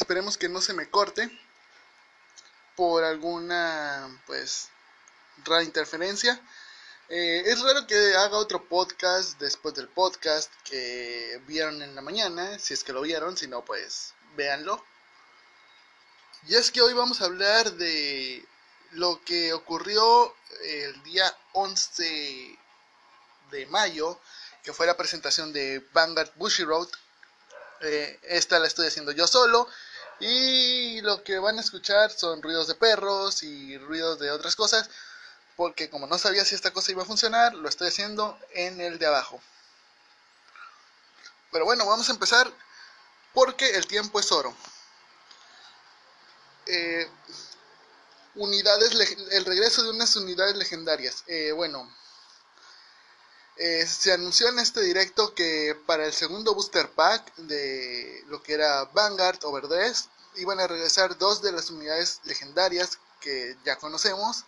[0.00, 1.30] esperemos que no se me corte
[2.74, 4.68] por alguna, pues,
[5.44, 6.40] rara interferencia.
[7.10, 12.58] Eh, es raro que haga otro podcast después del podcast que vieron en la mañana,
[12.58, 14.82] si es que lo vieron, si no, pues, véanlo.
[16.48, 18.42] Y es que hoy vamos a hablar de
[18.92, 22.58] lo que ocurrió el día 11
[23.50, 24.18] de mayo,
[24.62, 26.88] que fue la presentación de Vanguard Bushiroad.
[27.82, 29.68] Eh, esta la estoy haciendo yo solo.
[30.20, 34.90] Y lo que van a escuchar son ruidos de perros y ruidos de otras cosas.
[35.56, 38.98] Porque como no sabía si esta cosa iba a funcionar, lo estoy haciendo en el
[38.98, 39.40] de abajo.
[41.50, 42.50] Pero bueno, vamos a empezar
[43.32, 44.54] porque el tiempo es oro.
[46.66, 47.08] Eh,
[48.34, 48.92] unidades,
[49.32, 51.24] el regreso de unas unidades legendarias.
[51.26, 51.90] Eh, bueno,
[53.62, 58.54] eh, se anunció en este directo que para el segundo booster pack de lo que
[58.54, 64.46] era Vanguard Overdress iban a regresar dos de las unidades legendarias que ya conocemos,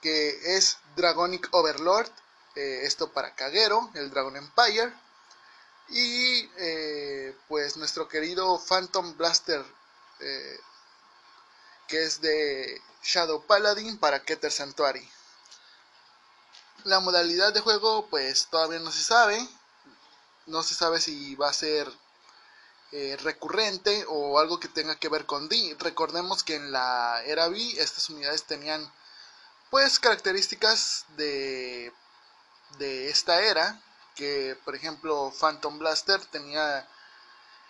[0.00, 2.10] que es Dragonic Overlord,
[2.54, 4.94] eh, esto para Kagero, el Dragon Empire,
[5.90, 9.62] y eh, pues nuestro querido Phantom Blaster,
[11.88, 15.06] que es de Shadow Paladin para Keter Sanctuary.
[16.86, 19.44] La modalidad de juego pues todavía no se sabe.
[20.46, 21.92] No se sabe si va a ser
[22.92, 25.76] eh, recurrente o algo que tenga que ver con D.
[25.80, 28.88] Recordemos que en la era B estas unidades tenían
[29.68, 31.92] pues características de,
[32.78, 33.82] de esta era.
[34.14, 36.88] Que por ejemplo Phantom Blaster tenía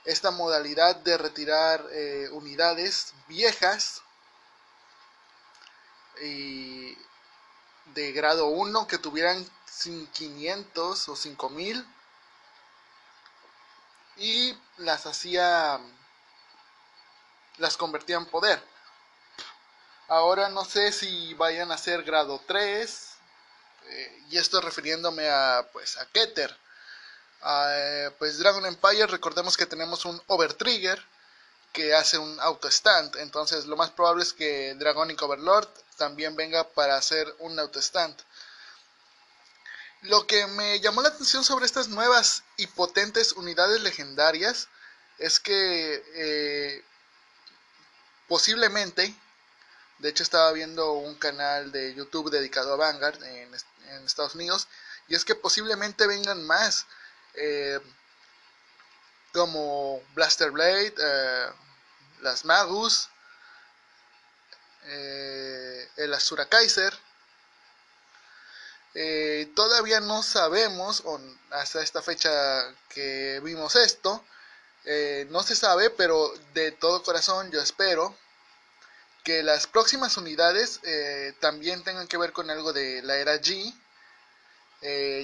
[0.04, 4.03] esta modalidad de retirar eh, unidades viejas
[6.22, 6.98] y
[7.94, 9.47] de grado 1 que tuvieran
[10.12, 11.86] 500 o 5000
[14.16, 15.80] y las hacía
[17.58, 18.62] las convertía en poder.
[20.08, 23.14] Ahora no sé si vayan a ser grado 3
[23.86, 26.56] eh, y esto refiriéndome a pues a Keter.
[27.44, 31.03] Eh, pues Dragon Empire recordemos que tenemos un Overtrigger
[31.76, 36.66] que hace un auto stand entonces lo más probable es que Dragonic Overlord también venga
[36.70, 38.19] para hacer un autostand.
[40.03, 44.69] Lo que me llamó la atención sobre estas nuevas y potentes unidades legendarias
[45.19, 46.84] es que eh,
[48.26, 49.15] posiblemente,
[49.98, 53.54] de hecho estaba viendo un canal de YouTube dedicado a Vanguard en,
[54.06, 54.66] Estados Unidos,
[55.09, 56.86] y es que posiblemente vengan más
[57.34, 57.81] eh,
[59.32, 61.50] como Blaster Blade, eh,
[62.21, 63.09] las Magus,
[64.84, 66.93] eh, el Asura Kaiser.
[68.94, 71.03] Eh, todavía no sabemos,
[71.50, 72.31] hasta esta fecha
[72.88, 74.25] que vimos esto,
[74.84, 78.16] eh, no se sabe, pero de todo corazón yo espero
[79.25, 80.81] que las próximas unidades
[81.41, 83.75] también tengan que ver con algo de la era G,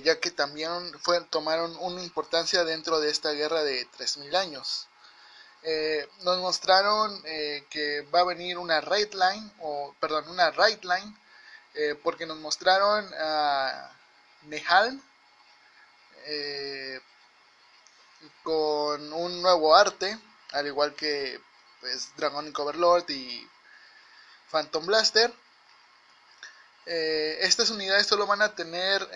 [0.02, 4.88] ya que también fue, tomaron una importancia dentro de esta guerra de 3.000 años.
[5.64, 10.82] Eh, nos mostraron eh, que va a venir una right line, o perdón, una right
[10.82, 11.16] line,
[11.74, 13.92] eh, porque nos mostraron a
[14.42, 15.00] Nehal
[18.42, 20.18] con un nuevo arte,
[20.52, 21.40] al igual que
[21.80, 23.48] pues, Dragonic Overlord y
[24.50, 25.32] Phantom Blaster.
[26.84, 29.08] estas unidades solo van a tener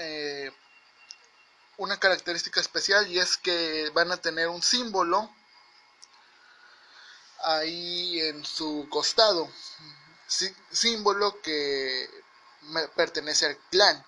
[1.76, 5.30] una característica especial y es que van a tener un símbolo
[7.44, 9.50] ahí en su costado,
[10.70, 12.08] símbolo que
[12.94, 14.05] pertenece al clan,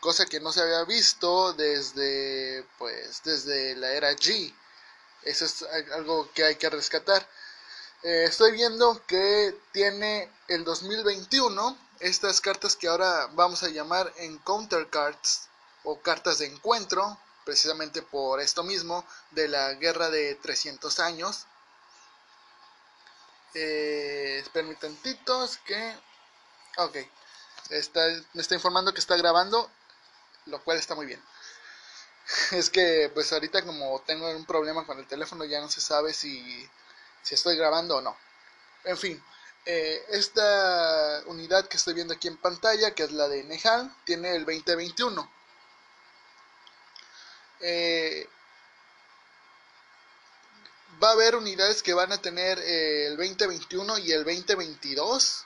[0.00, 4.54] cosa que no se había visto desde pues desde la era G.
[5.22, 7.28] Eso es algo que hay que rescatar.
[8.02, 14.90] Eh, estoy viendo que tiene el 2021 estas cartas que ahora vamos a llamar Encounter
[14.90, 15.48] Cards
[15.84, 21.46] o cartas de encuentro, precisamente por esto mismo de la guerra de 300 años
[23.54, 25.96] eh, espérenme tantitos que...
[26.78, 26.96] Ok.
[27.70, 28.00] Está,
[28.34, 29.70] me está informando que está grabando,
[30.46, 31.22] lo cual está muy bien.
[32.52, 36.12] Es que pues ahorita como tengo un problema con el teléfono ya no se sabe
[36.12, 36.68] si,
[37.22, 38.16] si estoy grabando o no.
[38.84, 39.22] En fin,
[39.64, 44.34] eh, esta unidad que estoy viendo aquí en pantalla, que es la de Nehal, tiene
[44.34, 45.30] el 2021.
[47.60, 48.28] Eh,
[51.02, 55.44] va a haber unidades que van a tener eh, el 2021 y el 2022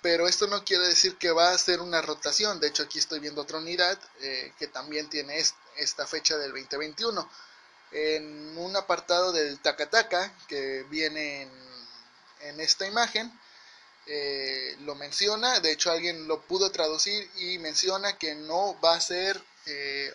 [0.00, 3.18] pero esto no quiere decir que va a ser una rotación de hecho aquí estoy
[3.18, 5.42] viendo otra unidad eh, que también tiene
[5.76, 7.28] esta fecha del 2021
[7.90, 11.48] en un apartado del Takataka que viene
[12.40, 13.32] en, esta imagen.
[14.06, 19.00] Eh, lo menciona, de hecho alguien lo pudo traducir y menciona que no va a
[19.00, 19.42] ser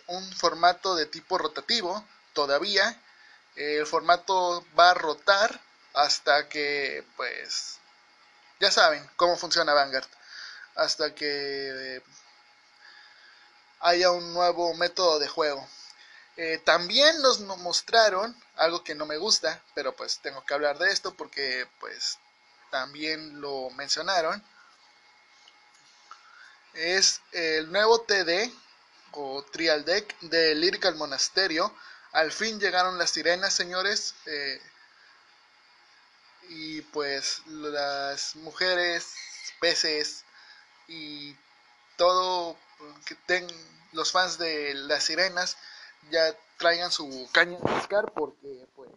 [0.08, 3.00] un formato de tipo rotativo todavía.
[3.56, 5.60] El formato va a rotar
[5.94, 7.78] hasta que, pues,
[8.60, 10.08] ya saben cómo funciona Vanguard.
[10.76, 12.02] Hasta que
[13.80, 15.68] haya un nuevo método de juego.
[16.36, 20.90] Eh, también nos mostraron algo que no me gusta, pero pues tengo que hablar de
[20.90, 22.18] esto porque pues
[22.70, 24.42] también lo mencionaron.
[26.72, 28.52] Es el nuevo TD
[29.12, 31.72] o Trial Deck de Lyrical Monasterio.
[32.14, 34.14] Al fin llegaron las sirenas, señores.
[34.26, 34.60] Eh,
[36.48, 39.14] y pues las mujeres,
[39.60, 40.24] peces
[40.88, 41.36] y
[41.96, 42.56] todo
[43.06, 43.56] que tengan
[43.92, 45.56] los fans de las sirenas
[46.10, 48.90] ya traigan su caña de pescar porque pues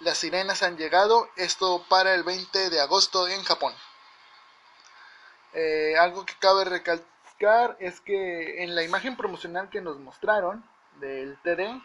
[0.00, 3.74] las sirenas han llegado esto para el 20 de agosto en Japón
[5.54, 10.64] eh, algo que cabe recalcar es que en la imagen promocional que nos mostraron
[11.00, 11.82] del TD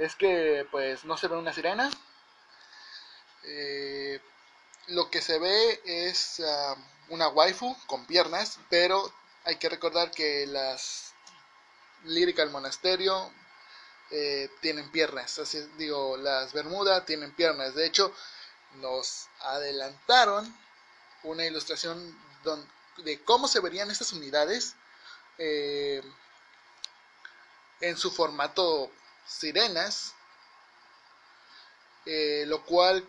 [0.00, 1.90] es que pues no se ve una sirena
[3.44, 4.20] eh,
[4.88, 6.76] lo que se ve es ah,
[7.08, 9.12] una waifu con piernas pero
[9.44, 11.14] hay que recordar que las
[12.04, 13.30] Lyrical Monasterio
[14.10, 17.74] eh, tienen piernas, así digo, las Bermuda tienen piernas.
[17.74, 18.12] De hecho,
[18.76, 20.56] nos adelantaron
[21.22, 22.18] una ilustración
[22.98, 24.74] de cómo se verían estas unidades
[25.38, 26.02] eh,
[27.80, 28.90] en su formato
[29.26, 30.14] sirenas,
[32.06, 33.06] eh, lo cual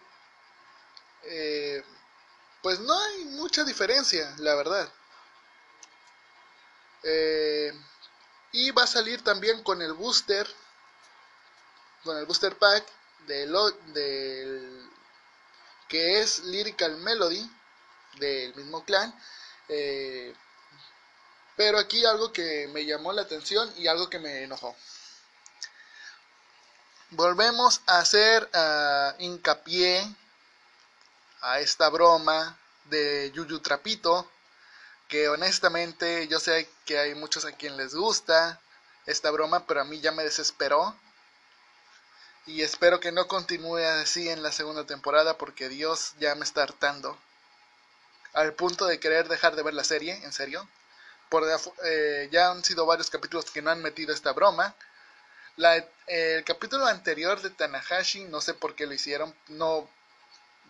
[2.61, 4.91] pues no hay mucha diferencia, la verdad.
[7.03, 7.73] Eh,
[8.51, 10.47] y va a salir también con el booster,
[12.03, 12.85] con el booster pack
[13.25, 13.53] del,
[13.93, 14.89] del
[15.87, 17.49] que es Lyrical Melody
[18.17, 19.13] del mismo clan.
[19.69, 20.33] Eh,
[21.55, 24.75] pero aquí algo que me llamó la atención y algo que me enojó.
[27.11, 30.01] Volvemos a hacer uh, hincapié
[31.41, 34.29] a esta broma de Yuyu Trapito
[35.09, 38.61] que honestamente yo sé que hay muchos a quien les gusta
[39.05, 40.95] esta broma, pero a mí ya me desesperó.
[42.45, 46.63] Y espero que no continúe así en la segunda temporada porque Dios ya me está
[46.63, 47.17] hartando.
[48.31, 50.65] Al punto de querer dejar de ver la serie, en serio.
[51.27, 51.43] Por,
[51.83, 54.75] eh, ya han sido varios capítulos que no han metido esta broma.
[55.57, 59.33] El capítulo anterior de Tanahashi, no sé por qué lo hicieron.
[59.49, 59.89] No,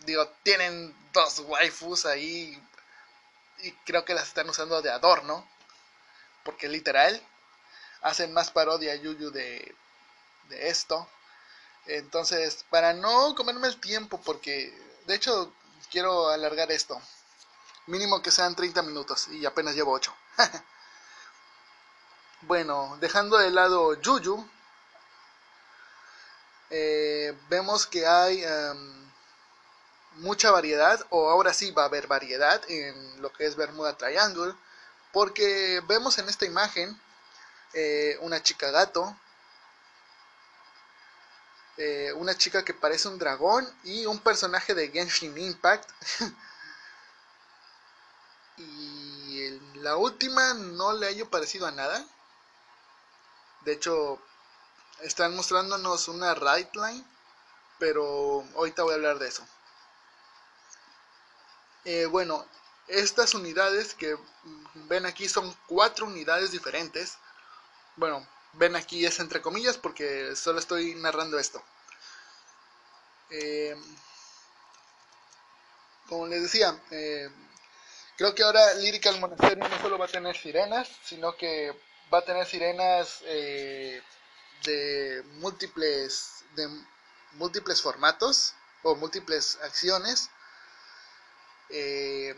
[0.05, 2.61] digo, tienen dos waifus ahí
[3.59, 5.47] y creo que las están usando de adorno,
[6.43, 7.21] porque literal
[8.01, 9.75] hacen más parodia Yuyu de,
[10.49, 11.07] de esto.
[11.85, 14.73] Entonces, para no comerme el tiempo, porque
[15.05, 15.53] de hecho
[15.89, 17.01] quiero alargar esto,
[17.87, 20.13] mínimo que sean 30 minutos y apenas llevo 8.
[22.41, 24.47] bueno, dejando de lado Yuyu,
[26.71, 28.43] eh, vemos que hay...
[28.43, 29.01] Em,
[30.15, 34.53] mucha variedad, o ahora sí va a haber variedad en lo que es Bermuda Triangle,
[35.11, 36.99] porque vemos en esta imagen
[37.73, 39.15] eh, una chica gato,
[41.77, 45.89] eh, una chica que parece un dragón y un personaje de Genshin Impact.
[48.57, 52.05] y la última no le haya parecido a nada.
[53.61, 54.21] De hecho,
[55.03, 57.03] están mostrándonos una right line,
[57.79, 59.45] pero ahorita voy a hablar de eso.
[61.85, 62.45] Eh, bueno,
[62.87, 64.15] estas unidades que
[64.87, 67.17] ven aquí son cuatro unidades diferentes.
[67.95, 71.63] Bueno, ven aquí es entre comillas porque solo estoy narrando esto.
[73.31, 73.75] Eh,
[76.07, 77.29] como les decía, eh,
[78.17, 81.71] creo que ahora Lyrical Monasterio no solo va a tener sirenas, sino que
[82.13, 83.23] va a tener sirenas
[84.63, 86.67] de múltiples de
[87.33, 88.53] múltiples formatos
[88.83, 90.29] o múltiples acciones
[91.69, 92.35] eh,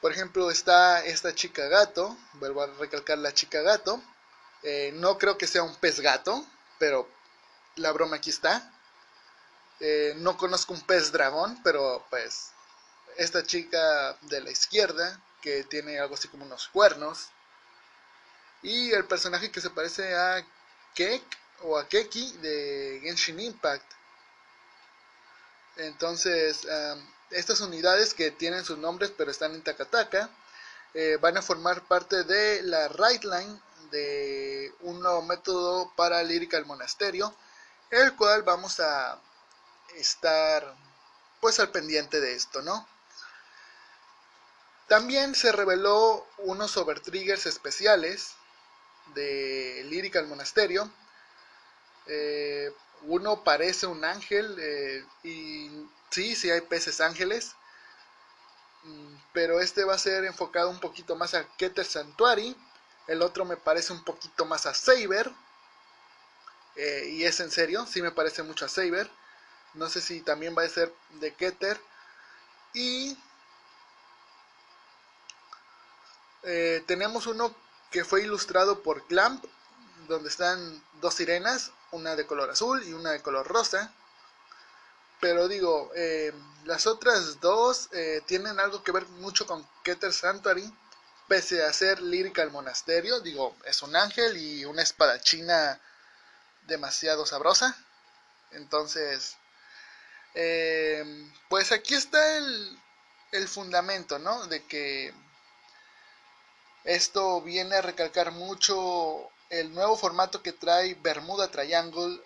[0.00, 4.00] por ejemplo, está esta chica gato, vuelvo a recalcar la chica gato.
[4.62, 6.44] Eh, no creo que sea un pez gato,
[6.78, 7.08] pero
[7.76, 8.72] la broma aquí está.
[9.80, 12.50] Eh, no conozco un pez dragón, pero pues
[13.16, 17.30] esta chica de la izquierda, que tiene algo así como unos cuernos.
[18.62, 20.44] Y el personaje que se parece a
[20.94, 21.22] Kek
[21.62, 23.92] o a Keki de Genshin Impact.
[25.76, 26.66] Entonces,
[27.30, 30.28] estas unidades que tienen sus nombres pero están en Takataka
[30.94, 33.60] eh, van a formar parte de la Right Line
[33.90, 37.34] de un nuevo método para Lírica al Monasterio,
[37.90, 39.20] el cual vamos a
[39.96, 40.76] estar
[41.40, 42.88] pues al pendiente de esto, ¿no?
[44.88, 48.32] También se reveló unos overtriggers especiales
[49.14, 50.90] de Lírica al Monasterio.
[52.06, 52.72] Eh,
[53.02, 55.70] uno parece un ángel eh, y
[56.10, 57.54] sí, sí hay peces ángeles.
[58.84, 62.56] Mm, pero este va a ser enfocado un poquito más a Keter Sanctuary.
[63.06, 65.30] El otro me parece un poquito más a Saber.
[66.76, 69.10] Eh, y es en serio, sí me parece mucho a Saber.
[69.74, 71.80] No sé si también va a ser de Keter.
[72.74, 73.18] Y
[76.86, 77.54] tenemos uno
[77.90, 79.44] que fue ilustrado por Clamp,
[80.08, 83.92] donde están dos sirenas, una de color azul y una de color rosa.
[85.20, 86.32] Pero digo, eh,
[86.64, 90.72] las otras dos eh, tienen algo que ver mucho con Keter Sanctuary,
[91.26, 93.20] pese a ser lírica el monasterio.
[93.20, 95.80] Digo, es un ángel y una espadachina
[96.66, 97.76] demasiado sabrosa.
[98.52, 99.36] Entonces,
[101.48, 102.78] pues aquí está el,
[103.32, 104.46] el fundamento, ¿no?
[104.46, 105.12] De que
[106.84, 112.20] esto viene a recalcar mucho el nuevo formato que trae Bermuda Triangle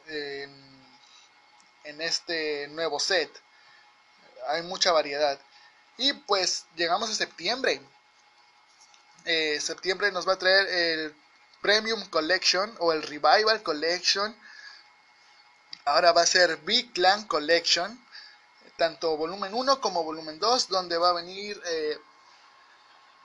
[1.85, 3.31] en, este nuevo set.
[4.49, 5.39] Hay mucha variedad.
[5.99, 7.81] Y pues llegamos a septiembre.
[9.25, 11.15] Eh, septiembre nos va a traer el
[11.61, 14.37] Premium Collection o el Revival Collection.
[15.85, 18.05] Ahora va a ser Big Clan Collection.
[18.77, 20.69] Tanto volumen 1 como volumen 2.
[20.69, 21.99] Donde va a venir eh,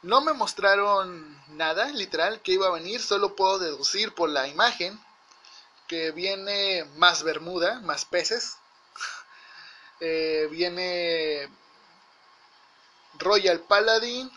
[0.07, 4.97] no me mostraron nada, literal, que iba a venir, solo puedo deducir por la imagen
[5.87, 8.57] que viene más Bermuda, más peces.
[9.99, 11.49] Eh, viene
[13.17, 14.29] Royal Paladin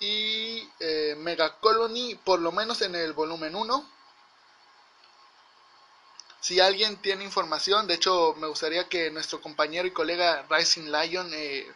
[0.00, 3.90] y eh, Mega Colony, por lo menos en el volumen 1.
[6.40, 11.30] Si alguien tiene información, de hecho me gustaría que nuestro compañero y colega Rising Lion
[11.34, 11.70] eh,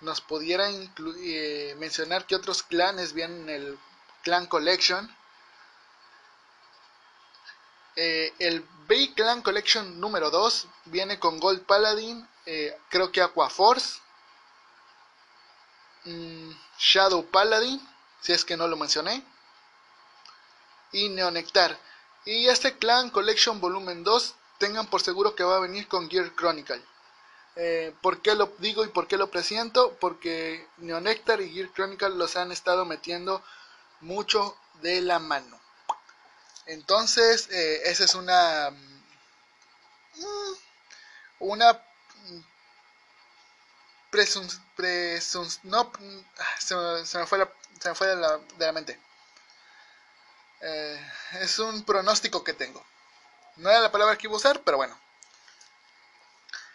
[0.00, 3.78] nos pudiera eh, mencionar que otros clanes vienen en el
[4.22, 5.14] Clan Collection.
[7.96, 13.50] Eh, el Bay Clan Collection número 2 viene con Gold Paladin, eh, creo que Aqua
[13.50, 14.00] Force,
[16.04, 17.80] mm, Shadow Paladin,
[18.20, 19.24] si es que no lo mencioné,
[20.92, 21.78] y Neonectar.
[22.24, 26.34] Y este Clan Collection volumen 2, tengan por seguro que va a venir con Gear
[26.34, 26.82] Chronicle.
[27.56, 29.96] Eh, ¿Por qué lo digo y por qué lo presiento?
[30.00, 33.42] Porque Neonectar y Gear Chronicle los han estado metiendo
[34.00, 35.60] mucho de la mano.
[36.66, 38.70] Entonces, eh, esa es una.
[38.70, 40.54] Mm,
[41.40, 41.80] una.
[44.10, 44.48] Presun,
[45.62, 45.92] no,
[46.58, 46.74] se,
[47.18, 47.48] me fue, la,
[47.80, 48.98] se me fue de, la, de la mente.
[50.60, 52.84] Eh, es un pronóstico que tengo.
[53.56, 54.98] No era la palabra que iba a usar, pero bueno.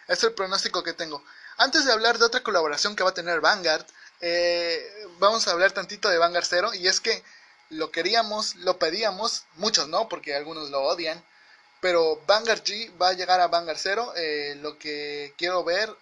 [0.08, 1.22] Es el pronóstico que tengo.
[1.56, 3.84] Antes de hablar de otra colaboración que va a tener Vanguard,
[4.20, 6.72] eh, vamos a hablar tantito de Vanguard Zero.
[6.74, 7.24] Y es que
[7.70, 11.22] lo queríamos, lo pedíamos, muchos no, porque algunos lo odian.
[11.80, 14.12] Pero Vanguard G va a llegar a Vanguard Zero.
[14.16, 15.94] Eh, lo que quiero ver,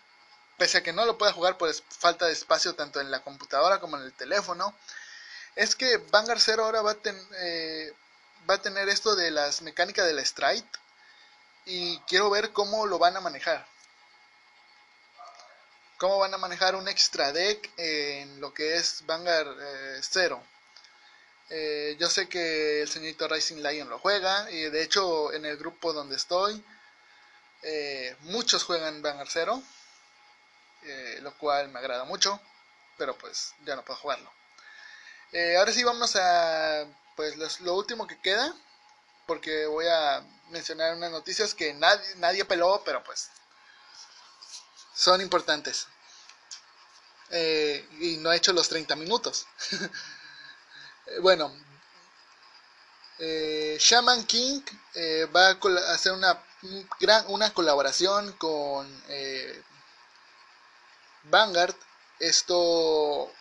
[0.59, 3.81] pese a que no lo pueda jugar por falta de espacio tanto en la computadora
[3.81, 4.75] como en el teléfono,
[5.57, 6.97] es que Vanguard Zero ahora va a,
[7.39, 7.93] eh,
[8.49, 10.67] va a tener esto de las mecánicas de la Stride.
[11.67, 13.67] Y quiero ver cómo lo van a manejar
[16.05, 19.57] cómo van a manejar un extra deck en lo que es Vanguard
[20.03, 20.43] 0.
[21.49, 25.47] Eh, eh, yo sé que el señorito Rising Lion lo juega y de hecho en
[25.47, 26.63] el grupo donde estoy
[27.63, 29.63] eh, muchos juegan Vanguard 0,
[31.23, 32.39] lo cual me agrada mucho,
[32.99, 34.31] pero pues ya no puedo jugarlo.
[35.57, 36.85] ahora sí vamos a
[37.17, 38.55] pues lo último que queda,
[39.27, 43.31] porque voy a mencionar unas noticias que nadie, nadie peló, pero pues
[44.95, 45.89] son importantes.
[47.37, 49.49] Eh, y no ha hecho los 30 minutos.
[51.21, 51.53] bueno,
[53.19, 54.61] eh, Shaman King
[54.95, 56.41] eh, va a hacer una,
[57.01, 58.87] gran, una colaboración con
[61.25, 61.75] Vanguard.
[62.21, 63.33] Esto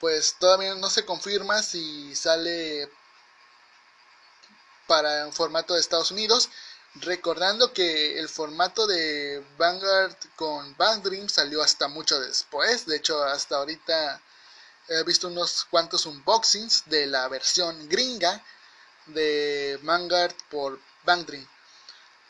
[0.00, 2.90] pues todavía no se confirma si sale
[4.86, 6.48] para un formato de Estados Unidos
[6.94, 12.86] Recordando que el formato de Vanguard con Bang Dream salió hasta mucho después.
[12.86, 14.20] De hecho, hasta ahorita
[14.88, 18.44] he visto unos cuantos unboxings de la versión gringa
[19.06, 21.46] de Vanguard por Bang Dream.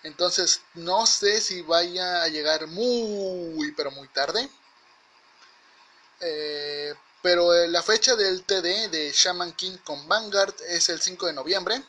[0.05, 4.49] Entonces, no sé si vaya a llegar muy, pero muy tarde.
[6.21, 11.33] Eh, Pero la fecha del TD de Shaman King con Vanguard es el 5 de
[11.35, 11.83] noviembre.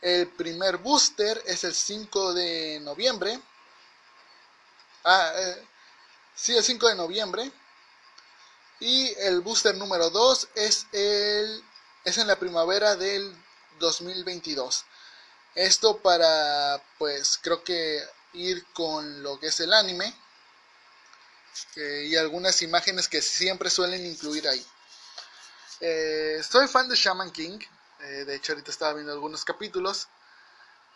[0.00, 3.40] El primer booster es el 5 de noviembre.
[5.04, 5.66] Ah, eh,
[6.34, 7.50] sí, el 5 de noviembre.
[8.80, 11.62] Y el booster número 2 es, el,
[12.04, 13.36] es en la primavera del
[13.78, 14.84] 2022.
[15.54, 18.02] Esto para, pues, creo que
[18.32, 20.14] ir con lo que es el anime
[21.76, 24.64] y algunas imágenes que siempre suelen incluir ahí.
[25.80, 27.58] Eh, soy fan de Shaman King,
[28.02, 30.08] eh, de hecho ahorita estaba viendo algunos capítulos.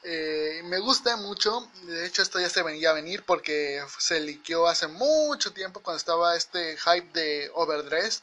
[0.03, 4.87] me gusta mucho, de hecho esto ya se venía a venir porque se liqueó hace
[4.87, 8.23] mucho tiempo cuando estaba este hype de Overdress.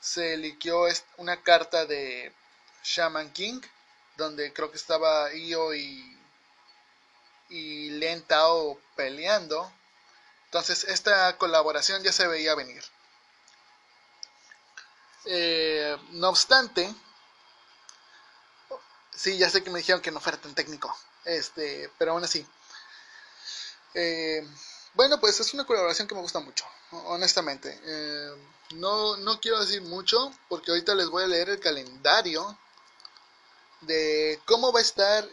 [0.00, 0.86] Se liqueó
[1.18, 2.32] una carta de
[2.84, 3.60] Shaman King,
[4.16, 6.18] donde creo que estaba Io y,
[7.50, 9.70] y Lentao peleando
[10.46, 12.82] entonces esta colaboración ya se veía venir.
[15.26, 16.94] Eh, no obstante,
[19.16, 20.94] sí, ya sé que me dijeron que no fuera tan técnico,
[21.24, 22.46] este, pero aún así.
[23.94, 24.46] Eh,
[24.94, 26.64] bueno, pues es una colaboración que me gusta mucho,
[27.06, 27.80] honestamente.
[27.84, 28.30] Eh,
[28.72, 32.58] no, no quiero decir mucho porque ahorita les voy a leer el calendario
[33.82, 35.28] de cómo va a estar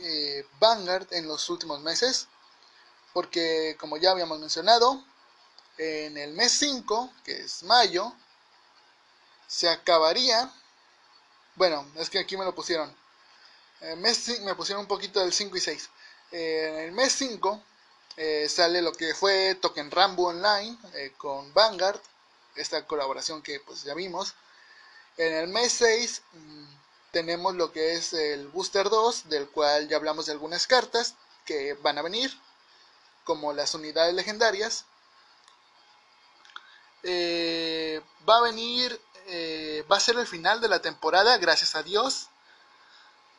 [0.60, 2.28] Vanguard en los últimos meses
[3.13, 5.04] porque como ya habíamos mencionado,
[5.78, 8.12] en el mes 5, que es mayo,
[9.48, 10.52] se acabaría,
[11.56, 12.94] bueno, es que aquí me lo pusieron,
[13.84, 15.90] el mes, me pusieron un poquito del 5 y 6,
[16.32, 17.63] en el mes 5
[18.16, 22.00] eh, sale lo que fue Token Rambo Online eh, con Vanguard,
[22.56, 24.36] esta colaboración que pues ya vimos.
[25.18, 26.66] En el mes 6 mm,
[27.12, 31.74] tenemos lo que es el Booster 2, del cual ya hablamos de algunas cartas que
[31.81, 32.31] van a venir
[33.24, 34.86] como las unidades legendarias.
[37.03, 41.84] Eh, va a venir, eh, va a ser el final de la temporada, gracias a
[41.84, 42.29] Dios,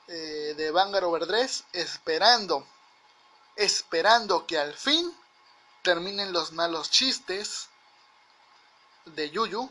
[0.08, 2.66] eh, de Vanguard Overdress, esperando,
[3.56, 5.14] esperando que al fin
[5.82, 7.68] terminen los malos chistes
[9.06, 9.70] de Yuyu.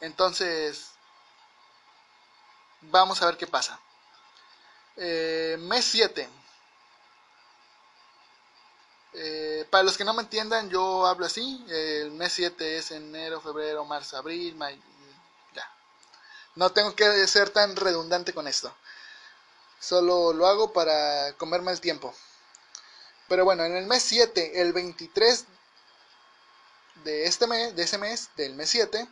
[0.00, 0.90] Entonces,
[2.82, 3.78] vamos a ver qué pasa.
[4.96, 6.28] mes 7
[9.12, 11.64] eh, para los que no me entiendan, yo hablo así.
[11.68, 14.80] El mes 7 es enero, febrero, marzo, abril, mayo.
[15.54, 15.68] Ya.
[16.54, 18.74] No tengo que ser tan redundante con esto.
[19.80, 22.14] Solo lo hago para comerme el tiempo.
[23.28, 25.44] Pero bueno, en el mes 7, el 23
[27.04, 29.08] de este mes, de ese mes, del mes 7,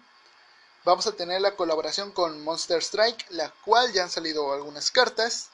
[0.85, 5.50] vamos a tener la colaboración con Monster Strike, la cual ya han salido algunas cartas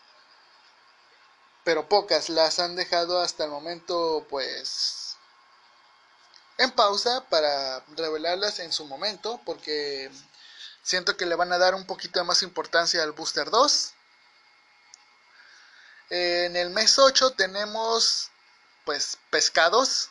[1.65, 5.17] pero pocas las han dejado hasta el momento pues
[6.59, 10.11] en pausa para revelarlas en su momento porque
[10.83, 13.95] siento que le van a dar un poquito de más importancia al Booster 2
[16.11, 18.31] en el mes 8 tenemos
[18.85, 20.11] pues pescados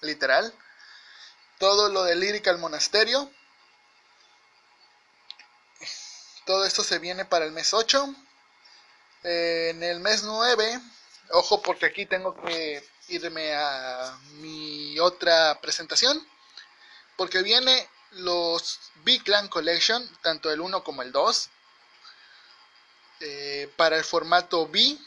[0.00, 0.54] literal.
[1.58, 3.30] Todo lo de Lyrical Monasterio.
[6.46, 8.14] Todo esto se viene para el mes 8
[9.24, 10.80] en el mes 9,
[11.30, 16.26] ojo porque aquí tengo que irme a mi otra presentación,
[17.16, 21.50] porque viene los B-Clan Collection, tanto el 1 como el 2,
[23.24, 24.98] eh, para el formato B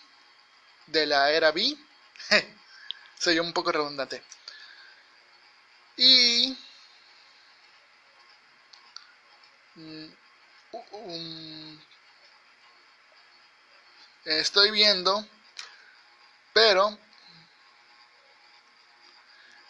[0.87, 1.75] de la era B.
[3.19, 4.23] Soy un poco redundante.
[5.97, 6.57] Y
[9.75, 10.05] mm,
[14.25, 15.25] estoy viendo,
[16.53, 16.97] pero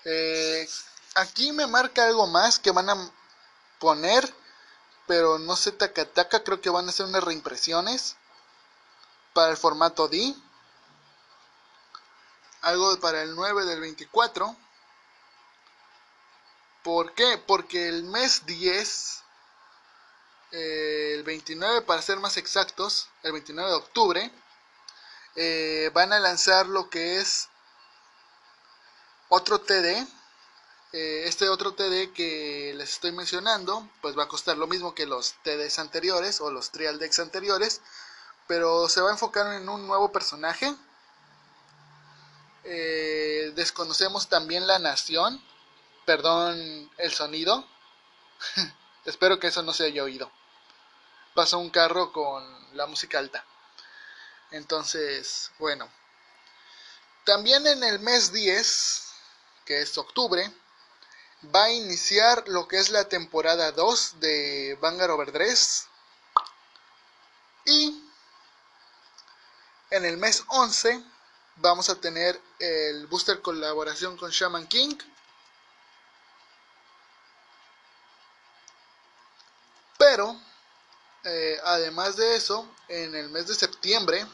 [0.06, 0.68] eh,
[1.16, 3.12] aquí me marca algo más que van a
[3.80, 4.32] poner,
[5.08, 8.18] pero no sé, taca creo que van a hacer unas reimpresiones
[9.36, 10.34] para el formato D.
[12.62, 14.56] Algo para el 9 del 24.
[16.82, 17.38] ¿Por qué?
[17.46, 19.24] Porque el mes 10,
[20.52, 24.32] eh, el 29 para ser más exactos, el 29 de octubre,
[25.36, 27.50] eh, van a lanzar lo que es
[29.28, 30.08] otro TD.
[30.94, 35.06] Eh, este otro TD que les estoy mencionando, pues va a costar lo mismo que
[35.06, 37.82] los TDs anteriores o los Trial Decks anteriores,
[38.48, 40.74] pero se va a enfocar en un nuevo personaje.
[42.64, 45.44] Eh, desconocemos también la nación,
[46.06, 47.68] perdón el sonido.
[49.06, 50.32] Espero que eso no se haya oído.
[51.34, 53.46] Pasó un carro con la música alta.
[54.52, 55.90] Entonces, bueno.
[57.24, 59.14] También en el mes 10,
[59.66, 60.52] que es octubre,
[61.54, 65.88] va a iniciar lo que es la temporada 2 de Vanguard Overdress.
[67.66, 68.05] Y
[69.96, 71.04] en el mes 11
[71.58, 74.96] vamos a tener el booster colaboración con Shaman King.
[79.98, 80.40] Pero,
[81.24, 84.26] eh, además de eso, en el mes de septiembre,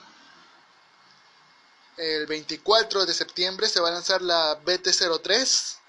[1.97, 5.81] el 24 de septiembre, se va a lanzar la BT03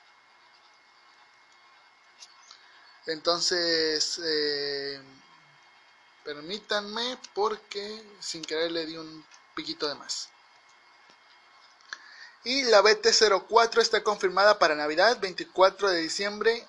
[3.07, 5.01] Entonces, eh,
[6.25, 10.29] permítanme porque sin querer le di un piquito de más.
[12.45, 16.67] Y la BT04 está confirmada para Navidad, 24 de diciembre.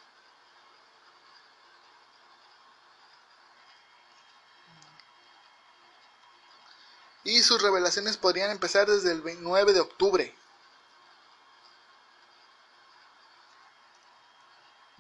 [7.23, 10.35] Y sus revelaciones podrían empezar desde el 9 de octubre.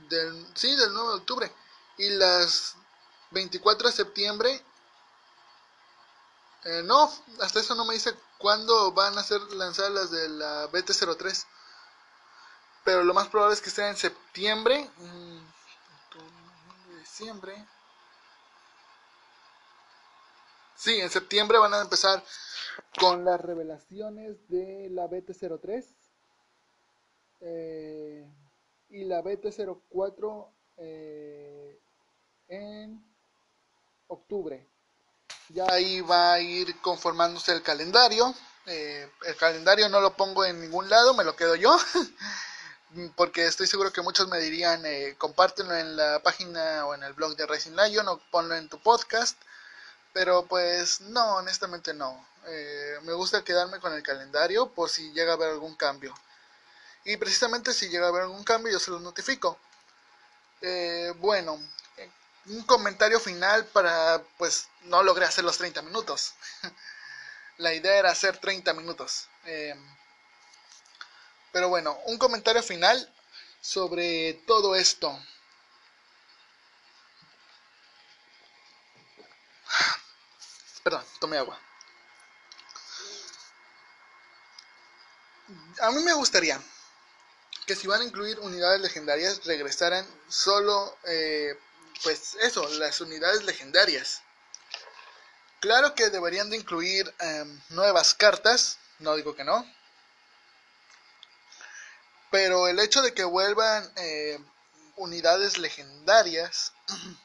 [0.09, 1.51] del, sí, del 9 de octubre.
[1.97, 2.75] Y las
[3.31, 4.65] 24 de septiembre,
[6.65, 7.09] eh, no,
[7.41, 11.45] hasta eso no me dice cuándo van a ser lanzadas las de la BT03.
[12.83, 14.89] Pero lo más probable es que sea en septiembre.
[14.97, 15.39] Mm,
[16.99, 17.67] diciembre.
[20.75, 22.23] Sí, en septiembre van a empezar
[22.99, 25.85] con las revelaciones de la BT03.
[27.41, 28.25] Eh,
[28.89, 30.47] y la BT04
[30.77, 31.79] eh,
[32.47, 33.03] en
[34.07, 34.67] octubre.
[35.49, 38.33] Ya ahí va a ir conformándose el calendario.
[38.65, 41.77] Eh, el calendario no lo pongo en ningún lado, me lo quedo yo.
[43.15, 47.13] porque estoy seguro que muchos me dirían, eh, compártelo en la página o en el
[47.13, 49.37] blog de Racing Lion o ponlo en tu podcast.
[50.13, 52.25] Pero pues no, honestamente no.
[52.47, 56.13] Eh, me gusta quedarme con el calendario por si llega a haber algún cambio.
[57.05, 59.57] Y precisamente si llega a haber algún cambio yo se los notifico.
[60.61, 61.59] Eh, bueno,
[62.45, 66.33] un comentario final para, pues no logré hacer los 30 minutos.
[67.57, 69.27] La idea era hacer 30 minutos.
[69.45, 69.75] Eh,
[71.51, 73.13] pero bueno, un comentario final
[73.61, 75.17] sobre todo esto.
[80.83, 81.59] Perdón, tome agua.
[85.81, 86.59] A mí me gustaría
[87.65, 91.57] que si van a incluir unidades legendarias regresaran solo, eh,
[92.03, 94.21] pues eso, las unidades legendarias.
[95.59, 99.65] Claro que deberían de incluir em, nuevas cartas, no digo que no.
[102.29, 104.39] Pero el hecho de que vuelvan eh,
[104.97, 106.73] unidades legendarias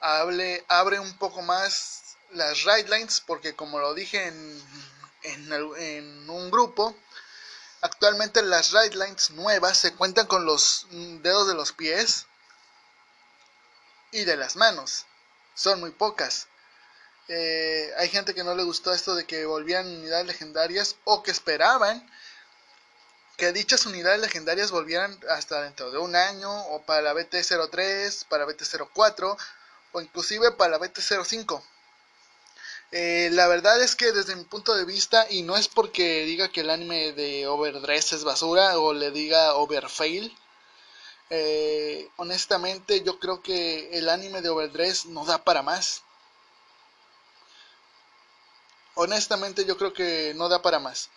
[0.00, 4.62] abre un poco más las right lines porque como lo dije en,
[5.22, 6.96] en, un grupo,
[7.80, 12.26] Actualmente las right lines nuevas se cuentan con los dedos de los pies
[14.12, 15.06] y de las manos.
[15.54, 16.48] Son muy pocas.
[17.28, 21.30] Eh, hay gente que no le gustó esto de que volvían unidades legendarias o que
[21.30, 22.08] esperaban
[23.38, 28.44] que dichas unidades legendarias volvieran hasta dentro de un año o para la BT03, para
[28.44, 29.36] BT04
[29.92, 31.62] o inclusive para la BT05.
[32.90, 36.48] Eh, la verdad es que desde mi punto de vista, y no es porque diga
[36.48, 40.36] que el anime de Overdress es basura o le diga Overfail,
[41.30, 46.02] eh, honestamente yo creo que el anime de Overdress no da para más.
[48.94, 51.10] Honestamente yo creo que no da para más.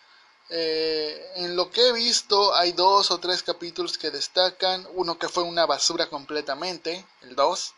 [0.50, 5.30] Eh, en lo que he visto hay dos o tres capítulos que destacan, uno que
[5.30, 7.74] fue una basura completamente, el 2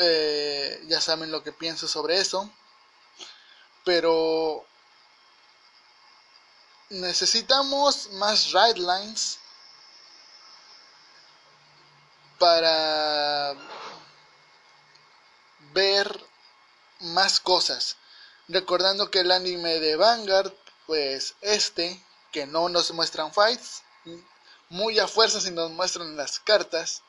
[0.00, 2.48] eh, ya saben lo que pienso sobre eso.
[3.84, 4.64] Pero
[6.90, 9.38] necesitamos más ride lines
[12.38, 13.54] para
[15.72, 16.24] ver
[17.00, 17.96] más cosas.
[18.48, 20.52] Recordando que el anime de Vanguard,
[20.86, 23.82] pues este, que no nos muestran fights,
[24.70, 27.02] muy a fuerza si nos muestran las cartas,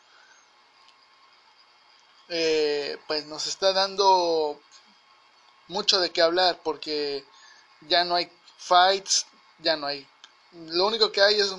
[2.29, 4.61] eh, pues nos está dando
[5.67, 7.25] mucho de qué hablar porque
[7.81, 9.25] ya no hay fights,
[9.59, 10.07] ya no hay...
[10.51, 11.51] Lo único que hay es,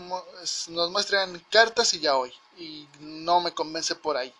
[0.68, 2.32] nos muestran cartas y ya hoy.
[2.56, 4.34] Y no me convence por ahí.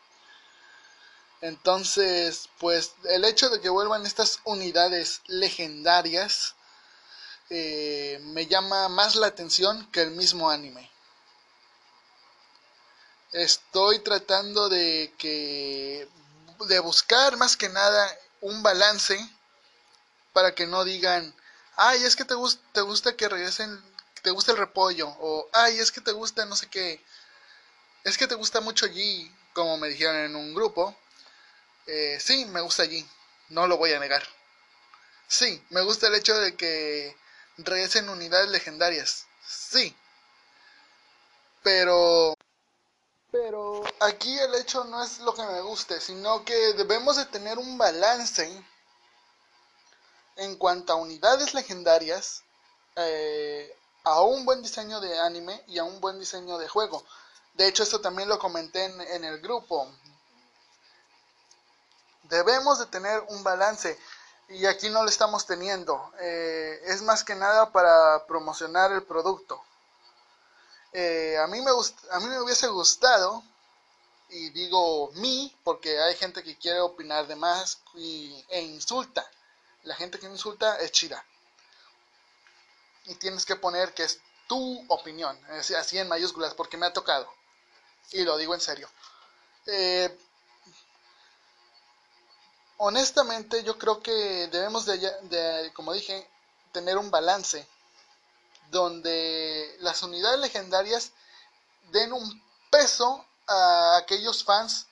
[1.41, 6.55] Entonces, pues el hecho de que vuelvan estas unidades legendarias
[7.49, 10.91] eh, me llama más la atención que el mismo anime
[13.33, 16.09] estoy tratando de que
[16.67, 19.19] de buscar más que nada un balance
[20.33, 21.35] para que no digan,
[21.77, 23.81] ay, es que te, gusta te gusta que regresen
[24.23, 27.03] te gusta el repollo, o ay, es que te gusta no sé qué,
[28.05, 30.97] es que te gusta mucho G, como me dijeron en un grupo,
[31.87, 33.07] eh, sí, me gusta G,
[33.51, 34.23] no lo voy a negar.
[35.29, 37.17] Sí, me gusta el hecho de que
[37.59, 39.95] regresen unidades legendarias, sí.
[41.63, 42.35] Pero
[43.31, 47.59] pero aquí el hecho no es lo que me guste, sino que debemos de tener
[47.59, 48.65] un balance
[50.37, 52.43] en cuanto a unidades legendarias,
[52.97, 57.05] eh, a un buen diseño de anime y a un buen diseño de juego.
[57.55, 59.91] De hecho, esto también lo comenté en, el grupo.
[62.25, 63.99] Debemos de tener un balance
[64.49, 66.13] y aquí no lo estamos teniendo.
[66.21, 69.63] Eh, es más que nada para promocionar el producto.
[70.93, 73.45] Eh, a, mí me a mí me hubiese gustado,
[74.31, 79.29] y digo mí, porque hay gente que quiere opinar de más y, e insulta.
[79.83, 81.25] La gente que insulta es chida.
[83.05, 87.33] Y tienes que poner que es tu opinión, así en mayúsculas, porque me ha tocado.
[88.13, 88.89] Y lo digo en serio.
[89.67, 90.19] Eh,
[92.79, 96.29] honestamente, yo creo que debemos de, como dije,
[96.73, 97.67] tener un balance
[98.71, 101.13] donde las unidades legendarias
[101.93, 104.87] den un peso a aquellos fans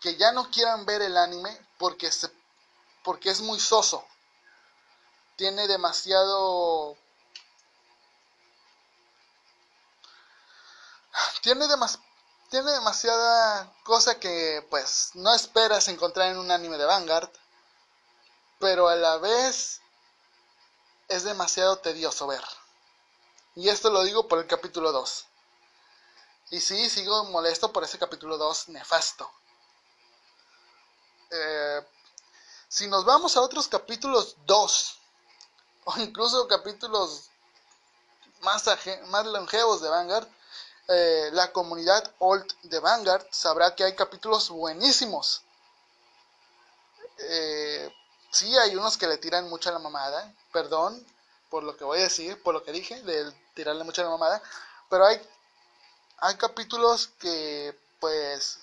[0.00, 2.30] que ya no quieran ver el anime porque, se,
[3.02, 4.06] porque es muy soso.
[5.36, 6.96] Tiene demasiado...
[11.44, 11.66] Tiene,
[12.48, 17.28] tiene demasiada cosa que pues no esperas encontrar en un anime de Vanguard.
[18.58, 19.82] Pero a la vez
[21.08, 22.42] es demasiado tedioso ver.
[23.56, 25.26] Y esto lo digo por el capítulo 2.
[26.52, 29.30] Y sí, sigo molesto por ese capítulo 2 nefasto.
[31.30, 31.86] Eh,
[32.68, 34.98] si nos vamos a otros capítulos 2,
[35.84, 37.28] o incluso capítulos
[38.40, 38.64] más,
[39.08, 40.26] más longevos de Vanguard,
[40.88, 45.42] eh, la comunidad Old de Vanguard sabrá que hay capítulos buenísimos.
[47.18, 47.94] Eh,
[48.30, 51.04] sí, hay unos que le tiran mucho a la mamada, perdón
[51.48, 54.10] por lo que voy a decir, por lo que dije, de tirarle mucho a la
[54.10, 54.42] mamada,
[54.90, 55.20] pero hay,
[56.18, 58.58] hay capítulos que pues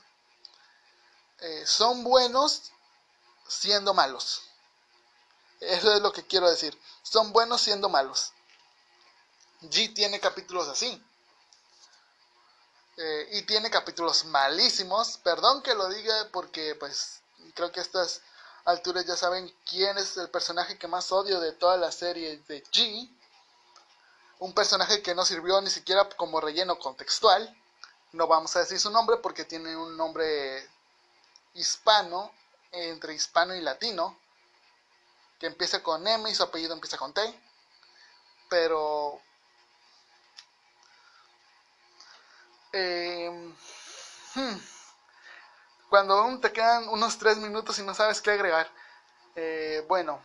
[1.40, 2.72] eh, son buenos
[3.48, 4.44] siendo malos.
[5.62, 6.78] Eso es lo que quiero decir.
[7.02, 8.34] Son buenos siendo malos.
[9.62, 11.02] G tiene capítulos así.
[13.04, 15.18] Eh, y tiene capítulos malísimos.
[15.18, 17.22] Perdón que lo diga porque pues
[17.56, 18.22] creo que estas
[18.64, 22.64] alturas ya saben quién es el personaje que más odio de toda la serie de
[22.66, 23.10] G.
[24.38, 27.58] Un personaje que no sirvió ni siquiera como relleno contextual.
[28.12, 30.70] No vamos a decir su nombre porque tiene un nombre
[31.56, 32.32] hispano,
[32.72, 34.16] entre hispano y latino,
[35.40, 37.22] que empieza con M y su apellido empieza con T.
[38.48, 39.20] Pero...
[42.74, 43.54] Eh,
[45.90, 48.68] cuando aún te quedan unos tres minutos y no sabes qué agregar.
[49.36, 50.24] Eh, bueno.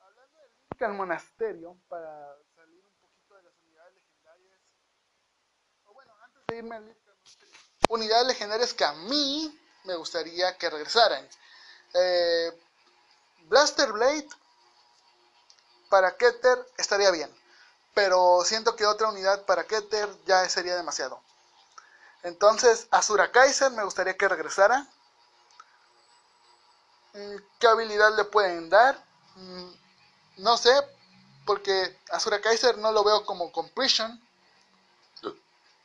[0.00, 4.60] Hablando del link al monasterio, para salir un poquito de las unidades legendarias.
[5.84, 7.54] O bueno, antes de irme al link al monasterio.
[7.88, 11.28] Unidades legendarias que a mí me gustaría que regresaran.
[11.92, 12.50] Eh,
[13.42, 14.28] Blaster Blade
[15.90, 17.43] para Keter estaría bien.
[17.94, 21.20] Pero siento que otra unidad para Keter ya sería demasiado.
[22.22, 24.86] Entonces, Azura Kaiser me gustaría que regresara.
[27.12, 29.02] Mm, ¿Qué habilidad le pueden dar?
[29.36, 29.70] Mm,
[30.38, 30.72] no sé,
[31.46, 34.20] porque Azura Kaiser no lo veo como completion.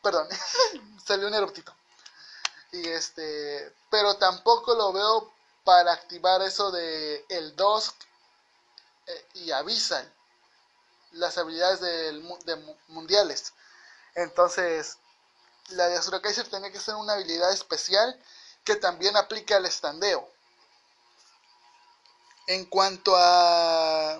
[0.01, 0.27] Perdón,
[1.05, 1.73] salió un eruptito.
[2.71, 7.95] Y este, pero tampoco lo veo para activar eso de el Dusk
[9.07, 10.11] eh, y Abyssal,
[11.11, 13.53] las habilidades de mundiales.
[14.15, 14.97] Entonces,
[15.69, 18.19] la de Azura Kaiser tenía que ser una habilidad especial
[18.63, 20.27] que también aplica al estandeo.
[22.47, 24.19] En cuanto a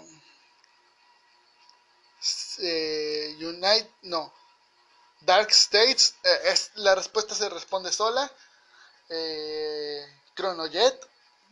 [2.60, 4.32] eh, Unite, no,
[5.22, 8.32] Dark States, eh, es, la respuesta se responde sola.
[9.10, 11.10] Eh, Chronojet,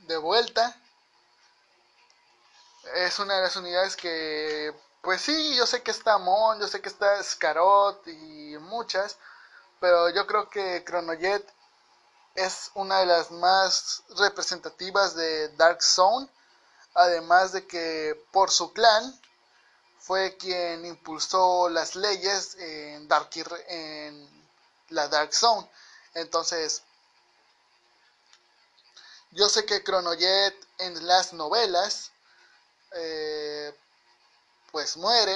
[0.08, 0.80] de vuelta.
[2.95, 4.73] Es una de las unidades que,
[5.08, 9.15] pues sí, yo sé que está Mon, yo sé que está Scarot y muchas,
[9.80, 11.48] pero yo creo que Chronojet
[12.36, 16.28] es una de las más representativas de Dark Zone,
[16.93, 19.17] además de que por su clan
[19.98, 23.30] fue quien impulsó las leyes en, Dark,
[23.70, 24.46] en
[24.89, 25.70] la Dark Zone.
[26.15, 26.84] Entonces,
[29.32, 32.12] yo sé que Chronojet en las novelas,
[32.91, 33.74] eh,
[34.77, 35.35] pues muere,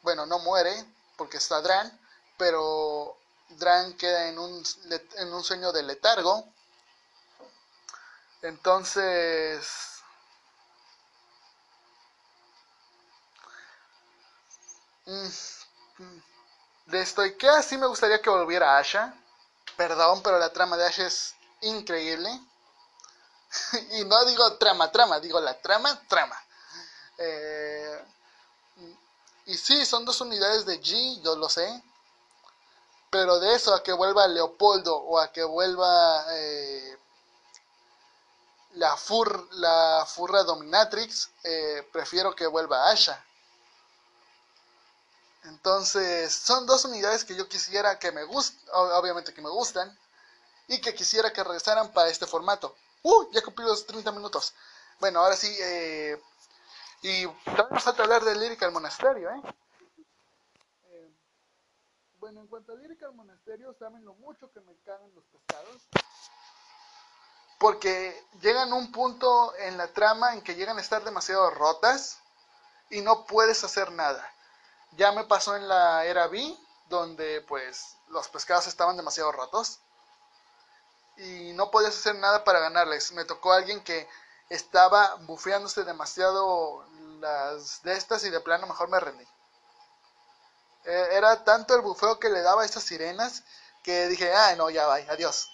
[0.00, 0.72] bueno, no muere,
[1.18, 2.00] porque está Dran,
[2.38, 3.18] pero
[3.50, 4.64] Dran queda en un,
[5.18, 6.42] en un sueño de letargo.
[8.40, 9.68] Entonces...
[15.04, 15.28] Mm,
[15.98, 16.22] mm,
[16.86, 19.12] de Stoikea sí me gustaría que volviera Asha.
[19.76, 22.30] Perdón, pero la trama de Asha es increíble.
[24.00, 26.42] y no digo trama, trama, digo la trama, trama.
[27.18, 28.04] Eh,
[29.48, 31.82] y sí, son dos unidades de G, yo lo sé.
[33.10, 36.98] Pero de eso a que vuelva Leopoldo o a que vuelva eh,
[38.74, 43.24] la, fur, la furra dominatrix, eh, prefiero que vuelva Asha.
[45.44, 49.98] Entonces, son dos unidades que yo quisiera que me gusten, obviamente que me gustan,
[50.66, 52.76] y que quisiera que regresaran para este formato.
[53.02, 53.30] ¡Uh!
[53.32, 54.52] Ya cumplí los 30 minutos.
[55.00, 56.20] Bueno, ahora sí, eh,
[57.02, 59.42] y también nos falta hablar de Lírica al Monasterio, ¿eh?
[60.90, 61.12] ¿eh?
[62.18, 65.88] Bueno, en cuanto a Lírica al Monasterio, saben lo mucho que me cagan los pescados.
[67.58, 72.18] Porque llegan a un punto en la trama en que llegan a estar demasiado rotas
[72.90, 74.32] y no puedes hacer nada.
[74.92, 76.56] Ya me pasó en la era B,
[76.88, 79.80] donde pues los pescados estaban demasiado rotos
[81.16, 83.12] y no podías hacer nada para ganarles.
[83.12, 84.08] Me tocó alguien que
[84.48, 86.84] estaba bufeándose demasiado
[87.20, 89.26] las de estas y de plano mejor me rendí.
[90.84, 93.42] E, era tanto el bufeo que le daba a esas sirenas
[93.82, 95.50] que dije, ah, no, ya va, adiós.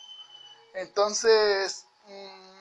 [0.74, 2.54] Entonces, mm,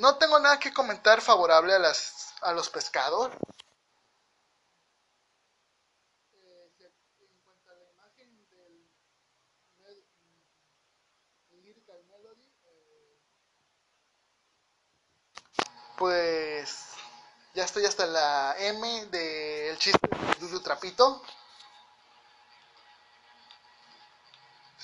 [0.00, 3.30] no tengo nada que comentar favorable a, las, a los pescados.
[16.02, 16.68] Pues
[17.54, 21.22] ya estoy hasta la M del chiste de Yuyu Trapito.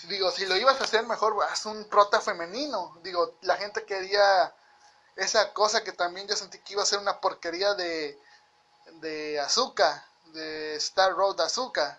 [0.04, 2.96] Digo, si lo ibas a hacer mejor, haz un prota femenino.
[3.02, 4.54] Digo, la gente quería
[5.16, 8.16] esa cosa que también yo sentí que iba a ser una porquería de,
[9.00, 11.98] de azúcar, de Star Road Azúcar.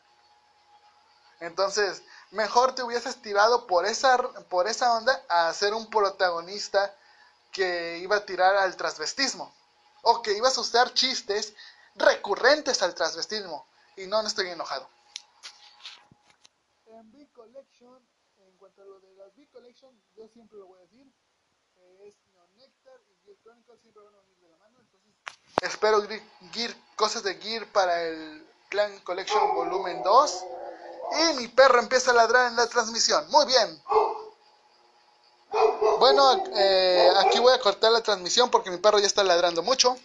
[1.41, 6.95] Entonces, mejor te hubieses tirado por esa, por esa onda a ser un protagonista
[7.51, 9.53] que iba a tirar al transvestismo
[10.03, 11.53] o que ibas a usar chistes
[11.95, 14.89] recurrentes al transvestismo y no, no estoy enojado.
[16.85, 18.07] En B Collection,
[18.37, 21.11] en cuanto a lo de las B Collection, yo siempre lo voy a decir,
[22.05, 25.13] es Neon Nectar y Gear Chronicle siempre van a venir de la mano, entonces
[25.61, 26.01] espero
[26.51, 30.45] gear, cosas de Gear para el Clan Collection Volumen 2
[31.11, 33.29] y mi perro empieza a ladrar en la transmisión.
[33.31, 33.81] Muy bien.
[35.99, 39.97] Bueno, eh, aquí voy a cortar la transmisión porque mi perro ya está ladrando mucho.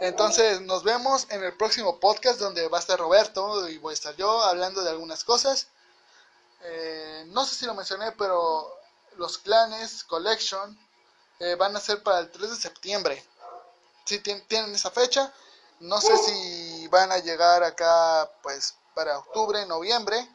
[0.00, 3.94] Entonces nos vemos en el próximo podcast donde va a estar Roberto y voy a
[3.94, 5.66] estar yo hablando de algunas cosas.
[6.62, 8.74] Eh, no sé si lo mencioné, pero
[9.16, 10.78] los clanes Collection
[11.40, 13.22] eh, van a ser para el 3 de septiembre.
[14.06, 15.30] Si tienen esa fecha,
[15.80, 20.26] no sé si van a llegar acá pues para octubre, noviembre,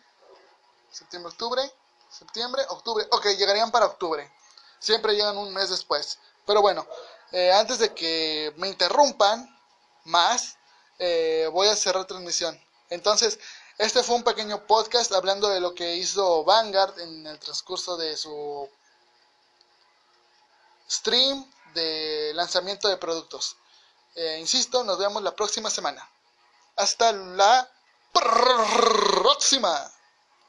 [0.91, 1.71] septiembre, octubre,
[2.11, 3.07] septiembre, octubre.
[3.09, 4.36] Ok, llegarían para octubre
[4.79, 6.19] siempre llegan un mes después.
[6.45, 6.87] Pero bueno,
[7.31, 9.47] eh, antes de que me interrumpan
[10.05, 10.57] más,
[10.99, 12.59] eh, voy a cerrar transmisión.
[12.89, 13.39] Entonces,
[13.77, 18.17] este fue un pequeño podcast hablando de lo que hizo Vanguard en el transcurso de
[18.17, 18.69] su
[20.89, 23.57] stream de lanzamiento de productos.
[24.15, 26.09] Eh, insisto, nos vemos la próxima semana.
[26.75, 27.69] Hasta la
[28.11, 29.91] próxima.